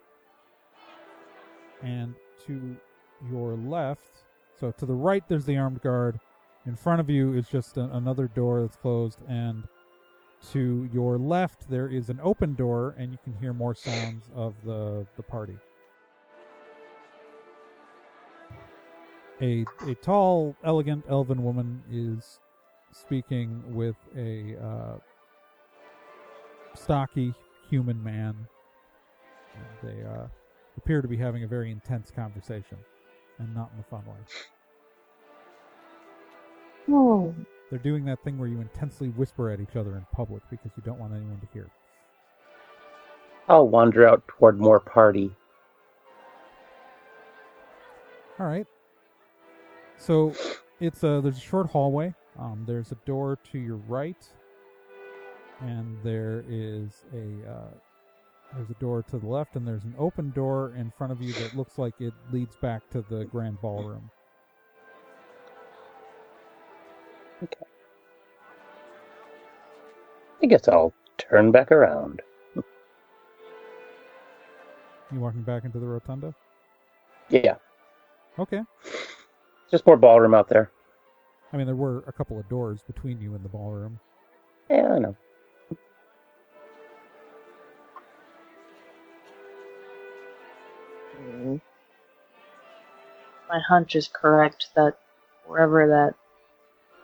[1.84, 2.16] and
[2.48, 2.76] to
[3.30, 4.26] your left,
[4.60, 6.20] so to the right, there's the armed guard.
[6.66, 9.68] In front of you is just a, another door that's closed, and
[10.52, 14.54] to your left there is an open door, and you can hear more sounds of
[14.64, 15.58] the the party.
[19.42, 22.40] A a tall, elegant elven woman is
[22.92, 24.96] speaking with a uh,
[26.74, 27.34] stocky
[27.70, 28.36] human man.
[29.56, 30.28] And they uh,
[30.78, 32.78] appear to be having a very intense conversation,
[33.40, 34.16] and not in a fun way.
[36.90, 37.34] Oh.
[37.70, 40.84] They're doing that thing where you intensely whisper at each other in public because you
[40.86, 41.68] don't want anyone to hear.
[43.48, 45.32] I'll wander out toward more party.
[48.40, 48.68] All right.
[49.98, 50.34] So
[50.80, 52.14] it's a there's a short hallway.
[52.38, 54.28] Um, there's a door to your right,
[55.62, 57.72] and there is a uh,
[58.56, 61.34] there's a door to the left, and there's an open door in front of you
[61.34, 64.10] that looks like it leads back to the grand ballroom.
[67.42, 67.48] I
[70.48, 72.22] guess I'll turn back around.
[75.12, 76.34] You walking back into the rotunda?
[77.30, 77.56] Yeah,
[78.38, 78.62] Okay.
[79.72, 80.72] just more ballroom out there.
[81.54, 84.00] I mean, there were a couple of doors between you and the ballroom.
[84.70, 85.16] Yeah, I know.
[93.50, 94.98] My hunch is correct that
[95.48, 96.16] wherever that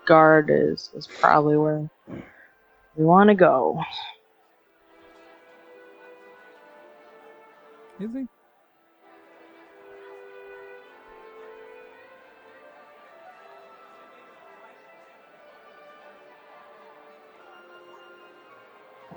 [0.06, 1.90] guard is is probably where
[2.96, 3.82] we want to go.
[8.00, 8.28] Is he?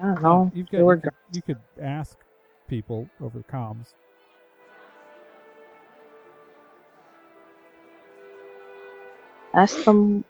[0.02, 0.50] I don't know.
[0.54, 2.18] You've got, you, could, you could ask
[2.68, 3.94] people over comms.
[9.54, 10.24] Ask them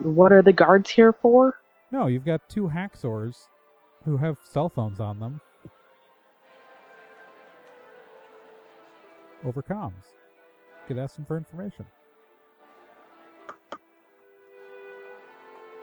[0.00, 1.54] what are the guards here for?
[1.90, 3.36] No, you've got two hacksaws
[4.04, 5.40] who have cell phones on them.
[9.44, 9.92] Over comms.
[9.92, 11.86] You could ask them for information.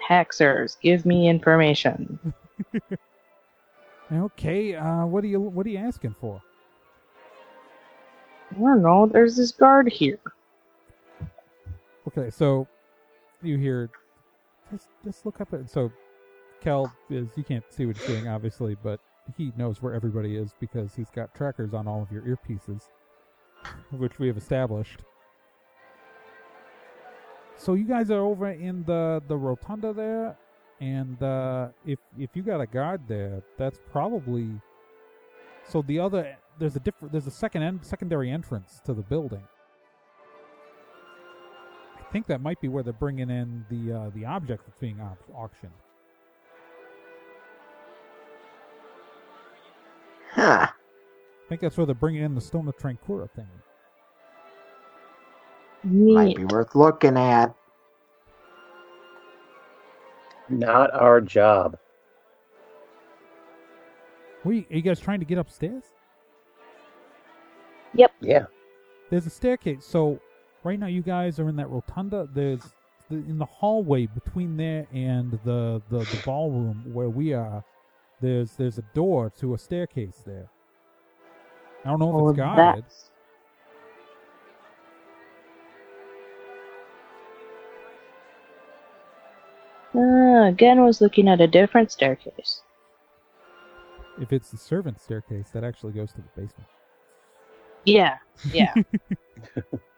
[0.08, 2.34] Haxers, give me information.
[4.12, 6.42] Okay, uh, what are you what are you asking for?
[8.52, 9.08] I don't know.
[9.08, 10.20] There's this guard here.
[12.08, 12.68] Okay, so
[13.42, 13.90] you hear
[14.72, 15.92] just just look up at so
[16.62, 19.00] Kel is you can't see what he's doing obviously, but
[19.38, 22.90] he knows where everybody is because he's got trackers on all of your earpieces,
[23.92, 25.04] which we have established.
[27.58, 30.38] So you guys are over in the the rotunda there,
[30.80, 34.50] and uh, if if you got a guard there, that's probably
[35.68, 39.44] so the other there's a different there's a second en- secondary entrance to the building.
[42.08, 45.00] I think that might be where they're bringing in the uh, the object that's being
[45.02, 45.72] au- auctioned.
[50.32, 50.68] Huh.
[50.68, 53.48] I think that's where they're bringing in the Stone of Trancura thing.
[55.84, 57.54] Might be worth looking at.
[60.50, 61.78] Not our job.
[64.44, 65.84] Wait, are you guys trying to get upstairs?
[67.94, 68.12] Yep.
[68.20, 68.46] Yeah.
[69.10, 69.86] There's a staircase.
[69.86, 70.20] So
[70.66, 72.28] right now you guys are in that rotunda.
[72.34, 72.62] There's
[73.10, 77.64] the, in the hallway between there and the, the the ballroom where we are.
[78.22, 80.50] There's there's a door to a staircase there.
[81.86, 82.86] I don't know if Oh, it's guarded.
[82.86, 83.12] that's
[89.96, 92.62] Uh, again was looking at a different staircase.
[94.22, 96.70] if it's the servant staircase, that actually goes to the basement.
[97.86, 98.18] Yeah,
[98.52, 98.76] yeah.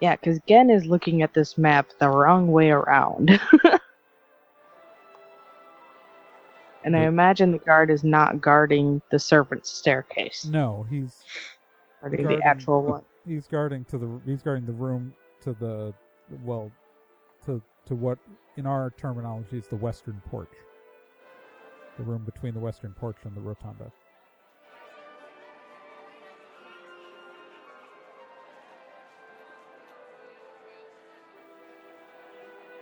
[0.00, 3.40] yeah, because Gen is looking at this map the wrong way around.
[6.84, 11.22] and I imagine the guard is not guarding the servant's staircase, No, he's
[12.00, 13.02] guarding guarding- the actual one.
[13.26, 15.92] he's guarding to the he's guarding the room to the
[16.44, 16.70] well
[17.46, 18.18] to to what
[18.56, 20.52] in our terminology is the western porch.
[21.96, 23.90] The room between the western porch and the rotunda.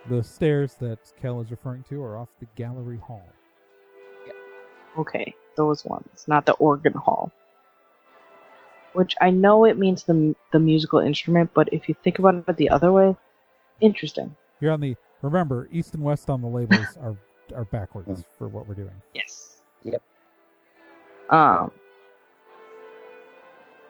[0.08, 3.26] The stairs that Kel is referring to are off the gallery hall.
[4.98, 7.32] Okay, those ones, not the organ hall.
[8.92, 12.56] Which I know it means the the musical instrument, but if you think about it
[12.56, 13.16] the other way,
[13.80, 14.34] interesting.
[14.60, 17.16] You're on the remember east and west on the labels are
[17.54, 19.02] are backwards for what we're doing.
[19.12, 19.60] Yes.
[19.82, 20.02] Yep.
[21.30, 21.72] Um.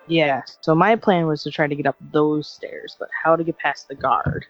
[0.09, 0.43] Yeah.
[0.61, 3.59] So my plan was to try to get up those stairs, but how to get
[3.59, 4.47] past the guard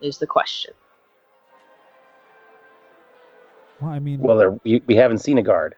[0.00, 0.72] is the question.
[3.82, 5.74] Well, I mean, Well, there, we, we haven't seen a guard.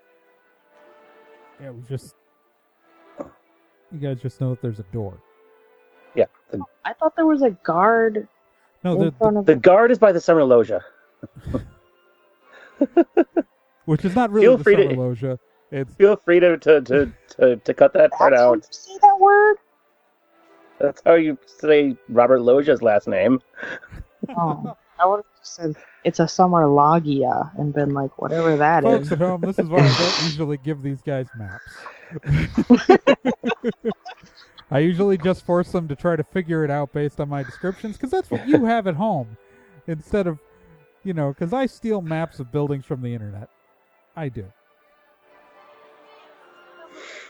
[1.60, 2.14] yeah, we just
[3.18, 5.16] you guys just know that there's a door.
[6.14, 6.24] Yeah.
[6.50, 8.26] The, I thought there was a guard
[8.82, 10.84] No, the, the, the guard is by the summer loggia.
[13.84, 15.38] which is not really Feel the free summer to- loggia.
[15.70, 18.56] It's Feel free to, to, to, to, to cut that part That's how out.
[18.58, 19.56] you say that word.
[20.78, 23.40] That's how you say Robert Loggia's last name.
[24.36, 29.06] Oh, I would have said it's a summer logia and been like whatever that folks
[29.06, 29.12] is.
[29.12, 29.40] at home.
[29.40, 31.64] This is why I don't usually give these guys maps.
[34.70, 37.96] I usually just force them to try to figure it out based on my descriptions
[37.96, 39.36] because that's what you have at home,
[39.86, 40.38] instead of,
[41.02, 43.48] you know, because I steal maps of buildings from the internet.
[44.16, 44.46] I do.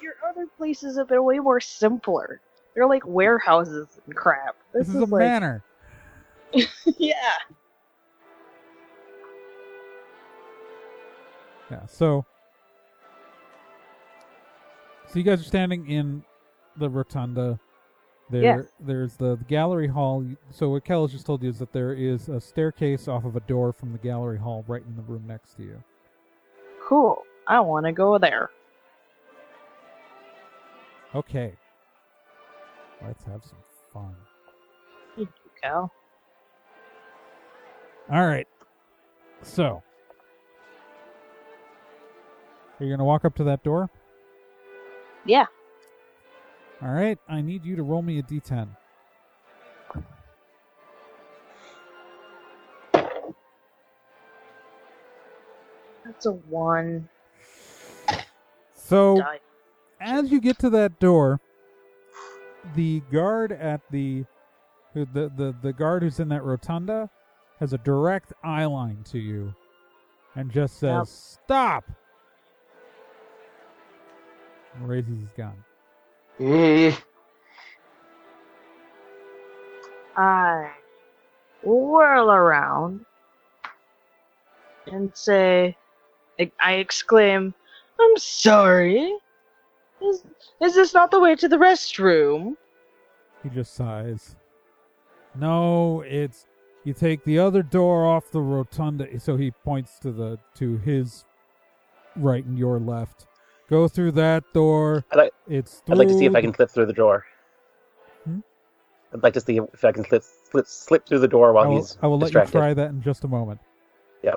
[0.02, 2.40] Your other places have been way more simpler.
[2.74, 4.56] They're like warehouses and crap.
[4.72, 5.64] This, This, is, a like, manor.
[6.98, 7.14] yeah.
[11.70, 11.86] Yeah.
[11.86, 12.24] So,
[15.06, 16.24] so you guys are standing in
[16.76, 17.58] the rotunda.
[18.30, 18.64] There, Yes.
[18.80, 20.24] there's the, the gallery hall.
[20.50, 23.36] So what Kel has just told you is that there is a staircase off of
[23.36, 25.82] a door from the gallery hall right in the room next to you.
[26.86, 27.22] Cool.
[27.46, 28.50] I want to go there.
[31.14, 31.54] Okay.
[33.04, 33.58] Let's have some
[33.92, 34.14] fun.
[35.16, 35.92] Thank you, Kel.
[38.10, 38.46] All right.
[39.42, 39.82] So,
[42.78, 43.90] are you gonna walk up to that door?
[45.24, 45.46] Yeah.
[46.82, 47.18] All right.
[47.28, 48.68] I need you to roll me a d10.
[56.04, 57.08] That's a one.
[58.74, 59.18] So.
[59.18, 59.40] Die.
[60.00, 61.40] as you get to that door,
[62.74, 64.24] the guard at the
[64.94, 67.10] the the, the guard who's in that rotunda
[67.64, 69.54] has a direct eye line to you
[70.34, 71.06] and just says, Yep.
[71.06, 71.84] "Stop!"
[74.74, 75.64] And raises his gun.
[76.40, 76.94] Eh,
[80.14, 80.72] I
[81.62, 83.06] whirl around
[84.92, 85.74] and say,
[86.38, 87.54] I, I exclaim,
[87.98, 89.10] I'm sorry.
[90.02, 90.22] Is,
[90.60, 92.58] is this not the way to the restroom?
[93.42, 94.36] He just sighs.
[95.34, 96.44] No, it's
[96.84, 99.18] you take the other door off the rotunda.
[99.18, 101.24] So he points to the to his
[102.16, 103.26] right and your left.
[103.68, 105.04] Go through that door.
[105.10, 107.24] I'd like, It's I'd like to see if I can slip through the door.
[108.24, 108.40] Hmm?
[109.12, 111.68] I'd like to see if I can slip slip, slip through the door while I
[111.68, 112.54] will, he's I will let distracted.
[112.54, 113.60] you try that in just a moment.
[114.22, 114.36] Yep.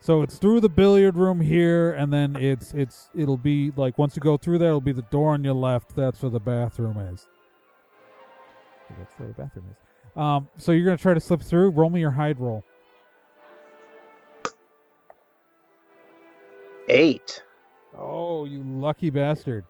[0.00, 4.16] So it's through the billiard room here, and then it's it's it'll be like once
[4.16, 5.94] you go through there, it'll be the door on your left.
[5.94, 7.28] That's where the bathroom is.
[8.98, 9.87] That's where the bathroom is.
[10.18, 11.70] Um, so you're gonna try to slip through.
[11.70, 12.64] Roll me your hide roll.
[16.88, 17.42] Eight.
[17.96, 19.64] Oh, you lucky bastard!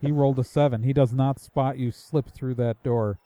[0.00, 0.82] He rolled a seven.
[0.82, 3.18] He does not spot you slip through that door.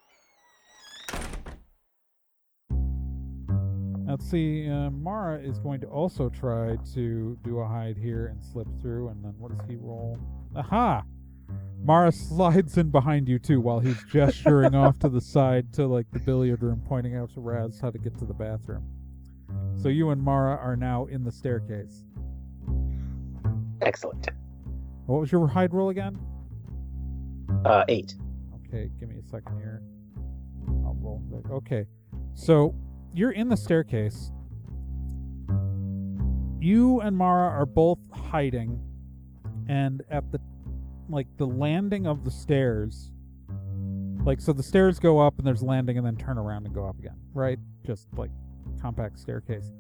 [4.06, 4.68] Let's see.
[4.68, 9.08] Uh, Mara is going to also try to do a hide here and slip through.
[9.08, 10.18] And then what does he roll?
[10.56, 11.04] Aha!
[11.82, 16.06] Mara slides in behind you too, while he's gesturing off to the side to like
[16.12, 18.84] the billiard room, pointing out to Raz how to get to the bathroom.
[19.76, 22.04] So you and Mara are now in the staircase.
[23.80, 24.28] Excellent.
[25.06, 26.18] What was your hide roll again?
[27.64, 28.14] Uh, eight.
[28.66, 29.82] Okay, give me a second here.
[30.84, 31.22] I'll roll.
[31.30, 31.50] that.
[31.50, 31.86] Okay,
[32.34, 32.74] so
[33.14, 34.30] you're in the staircase.
[36.60, 38.80] you and Mara are both hiding,
[39.68, 40.40] and at the
[41.08, 43.10] like the landing of the stairs,
[44.24, 46.86] like so the stairs go up and there's landing and then turn around and go
[46.86, 47.58] up again, right?
[47.86, 48.30] Just like
[48.80, 49.72] compact staircase.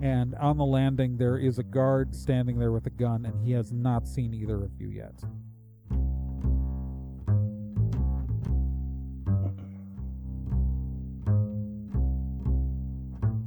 [0.00, 3.52] And on the landing there is a guard standing there with a gun, and he
[3.52, 5.14] has not seen either of you yet.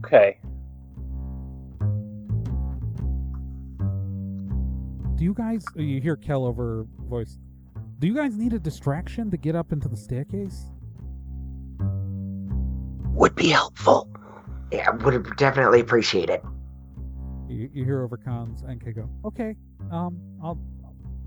[0.03, 0.39] Okay.
[5.29, 5.63] You guys?
[5.77, 7.37] oh, You hear Kel over voice.
[7.99, 10.65] Do you guys need a distraction to get up into the staircase?
[13.13, 14.09] Would be helpful.
[14.71, 16.43] Yeah, I would definitely appreciate it.
[17.47, 19.09] You, you hear over cons and go.
[19.25, 19.55] Okay,
[19.91, 20.59] um, I'll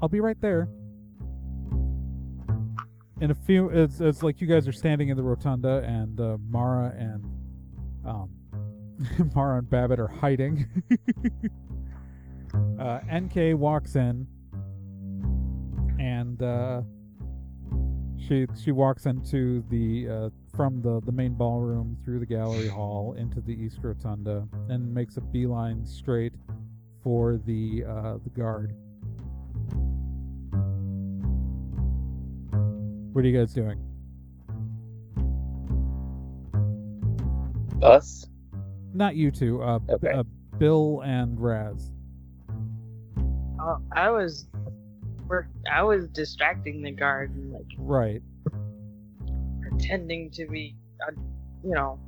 [0.01, 0.69] I'll be right there.
[3.21, 6.39] In a few, it's, it's like you guys are standing in the rotunda, and uh,
[6.49, 7.25] Mara and
[8.05, 8.31] um,
[9.37, 10.67] Mara and Babbitt are hiding.
[12.83, 14.26] uh, NK walks in,
[15.99, 16.83] and uh,
[18.18, 23.14] she she walks into the uh, from the the main ballroom through the gallery hall
[23.18, 26.33] into the east rotunda, and makes a beeline straight
[27.03, 28.74] for the uh, the guard.
[33.12, 33.78] What are you guys doing?
[37.83, 38.26] Us?
[38.95, 39.62] Not you two.
[39.62, 40.09] Uh, Okay.
[40.12, 40.22] uh
[40.59, 41.91] Bill and Raz.
[43.65, 44.49] Oh, I was,
[45.29, 48.21] we're, I was distracting the guard and like Right.
[49.61, 50.75] pretending to be,
[51.07, 51.13] uh,
[51.65, 51.99] you know,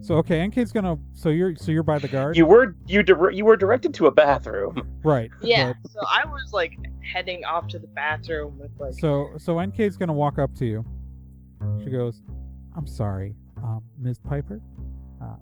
[0.00, 0.96] So okay, NK's gonna.
[1.12, 2.36] So you're so you're by the guard.
[2.36, 4.80] You were you dir- you were directed to a bathroom.
[5.04, 5.30] right.
[5.42, 5.72] yeah.
[5.90, 6.78] So I was like
[7.12, 10.84] heading off to the bathroom with like, So so NK's gonna walk up to you.
[11.84, 12.22] She goes,
[12.76, 14.18] "I'm sorry, um, Ms.
[14.20, 14.62] Piper.
[15.20, 15.36] Uh,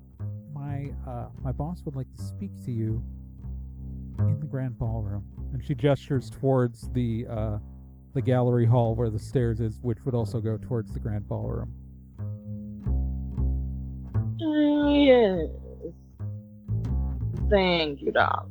[0.52, 3.00] my uh, my boss would like to speak to you
[4.18, 7.58] in the grand ballroom." And she gestures towards the uh,
[8.14, 11.72] the gallery hall where the stairs is, which would also go towards the grand ballroom.
[14.40, 15.48] "Oh, yes.
[17.50, 18.50] Thank you, dog.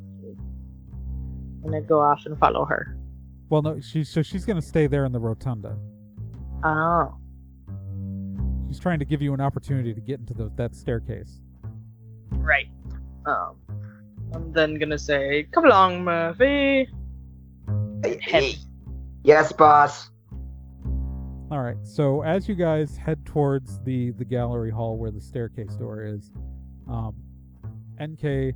[1.64, 2.98] And I go off and follow her.
[3.50, 5.78] Well, no, she so she's gonna stay there in the rotunda.
[6.64, 7.16] Oh.
[8.68, 11.40] She's trying to give you an opportunity to get into the, that staircase.
[12.32, 12.68] Right.
[13.26, 13.56] Um,
[14.34, 16.90] I'm then gonna say, "Come along, Murphy."
[18.22, 18.58] Heavy.
[19.24, 20.10] Yes, boss.
[21.50, 21.78] All right.
[21.84, 26.32] So as you guys head towards the the gallery hall where the staircase door is,
[26.90, 27.16] um,
[28.02, 28.54] NK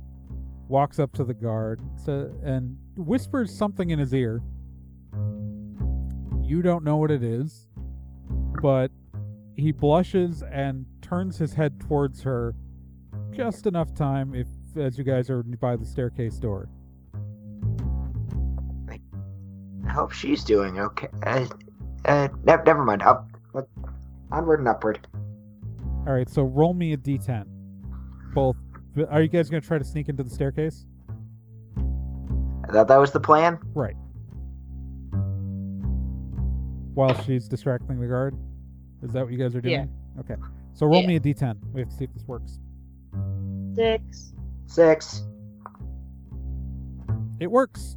[0.68, 4.42] walks up to the guard so, and whispers something in his ear.
[6.42, 7.66] You don't know what it is,
[8.60, 8.90] but
[9.56, 12.54] he blushes and turns his head towards her
[13.32, 14.46] just enough time if
[14.76, 16.68] as you guys are by the staircase door.
[18.88, 21.08] I hope she's doing okay.
[21.24, 21.46] Uh,
[22.04, 23.02] uh, ne- never mind.
[23.02, 23.68] Up, up,
[24.30, 25.06] onward and upward.
[26.06, 27.44] All right, so roll me a d10.
[28.34, 28.56] Both.
[29.10, 30.86] Are you guys going to try to sneak into the staircase?
[32.68, 33.58] I thought that was the plan.
[33.74, 33.96] Right.
[36.94, 38.36] While she's distracting the guard?
[39.02, 39.74] Is that what you guys are doing?
[39.74, 40.20] Yeah.
[40.20, 40.36] Okay.
[40.74, 41.08] So roll Yeah.
[41.08, 41.56] me a d10.
[41.72, 42.60] We have to see if this works.
[43.74, 44.32] Six.
[44.72, 45.22] Six.
[47.40, 47.96] It works.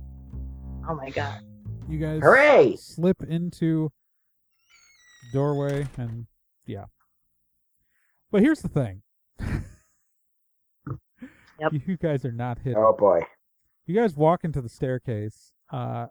[0.90, 1.40] Oh my god.
[1.88, 2.76] You guys Hooray!
[2.76, 3.94] slip into
[5.32, 6.26] doorway and
[6.66, 6.86] yeah.
[8.30, 9.02] But here's the thing.
[11.58, 11.72] Yep.
[11.88, 12.84] You guys are not hidden.
[12.86, 13.22] Oh boy.
[13.86, 16.08] you guys walk into the staircase uh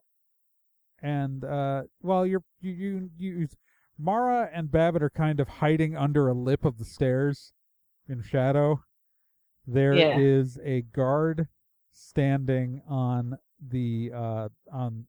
[1.03, 3.49] and uh well you're you you, you
[3.99, 7.53] mara and babbitt are kind of hiding under a lip of the stairs
[8.09, 8.83] in shadow
[9.67, 10.71] There is Yeah.
[10.71, 11.49] a guard
[11.93, 15.07] standing on the uh on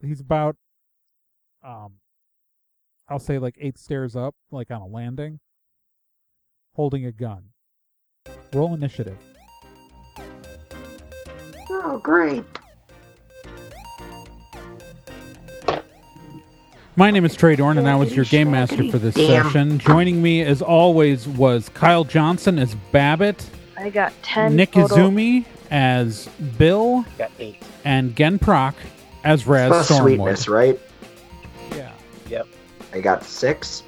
[0.00, 0.56] he's about
[1.62, 1.94] um
[3.08, 5.40] i'll say like eight stairs up like on a landing
[6.76, 7.46] holding a gun
[8.54, 9.18] roll initiative
[11.72, 12.44] Oh, great.
[16.96, 19.44] My name is Trey Dorn, and I was your game master for this Damn.
[19.44, 19.78] session.
[19.78, 23.48] Joining me, as always, was Kyle Johnson as Babbitt,
[23.80, 24.54] I got ten.
[24.56, 24.96] Nick total.
[24.98, 26.28] Izumi as
[26.58, 27.56] Bill, Got eight.
[27.84, 28.74] and Gen Proc
[29.24, 30.00] as Raz Plus Stormwood.
[30.02, 30.78] sweetness, right?
[31.74, 31.90] Yeah.
[32.28, 32.46] Yep.
[32.92, 33.80] I got six.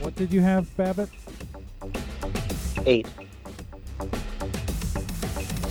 [0.00, 1.10] What did you have, Babbitt?
[2.86, 3.06] Eight.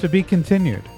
[0.00, 0.95] To be continued.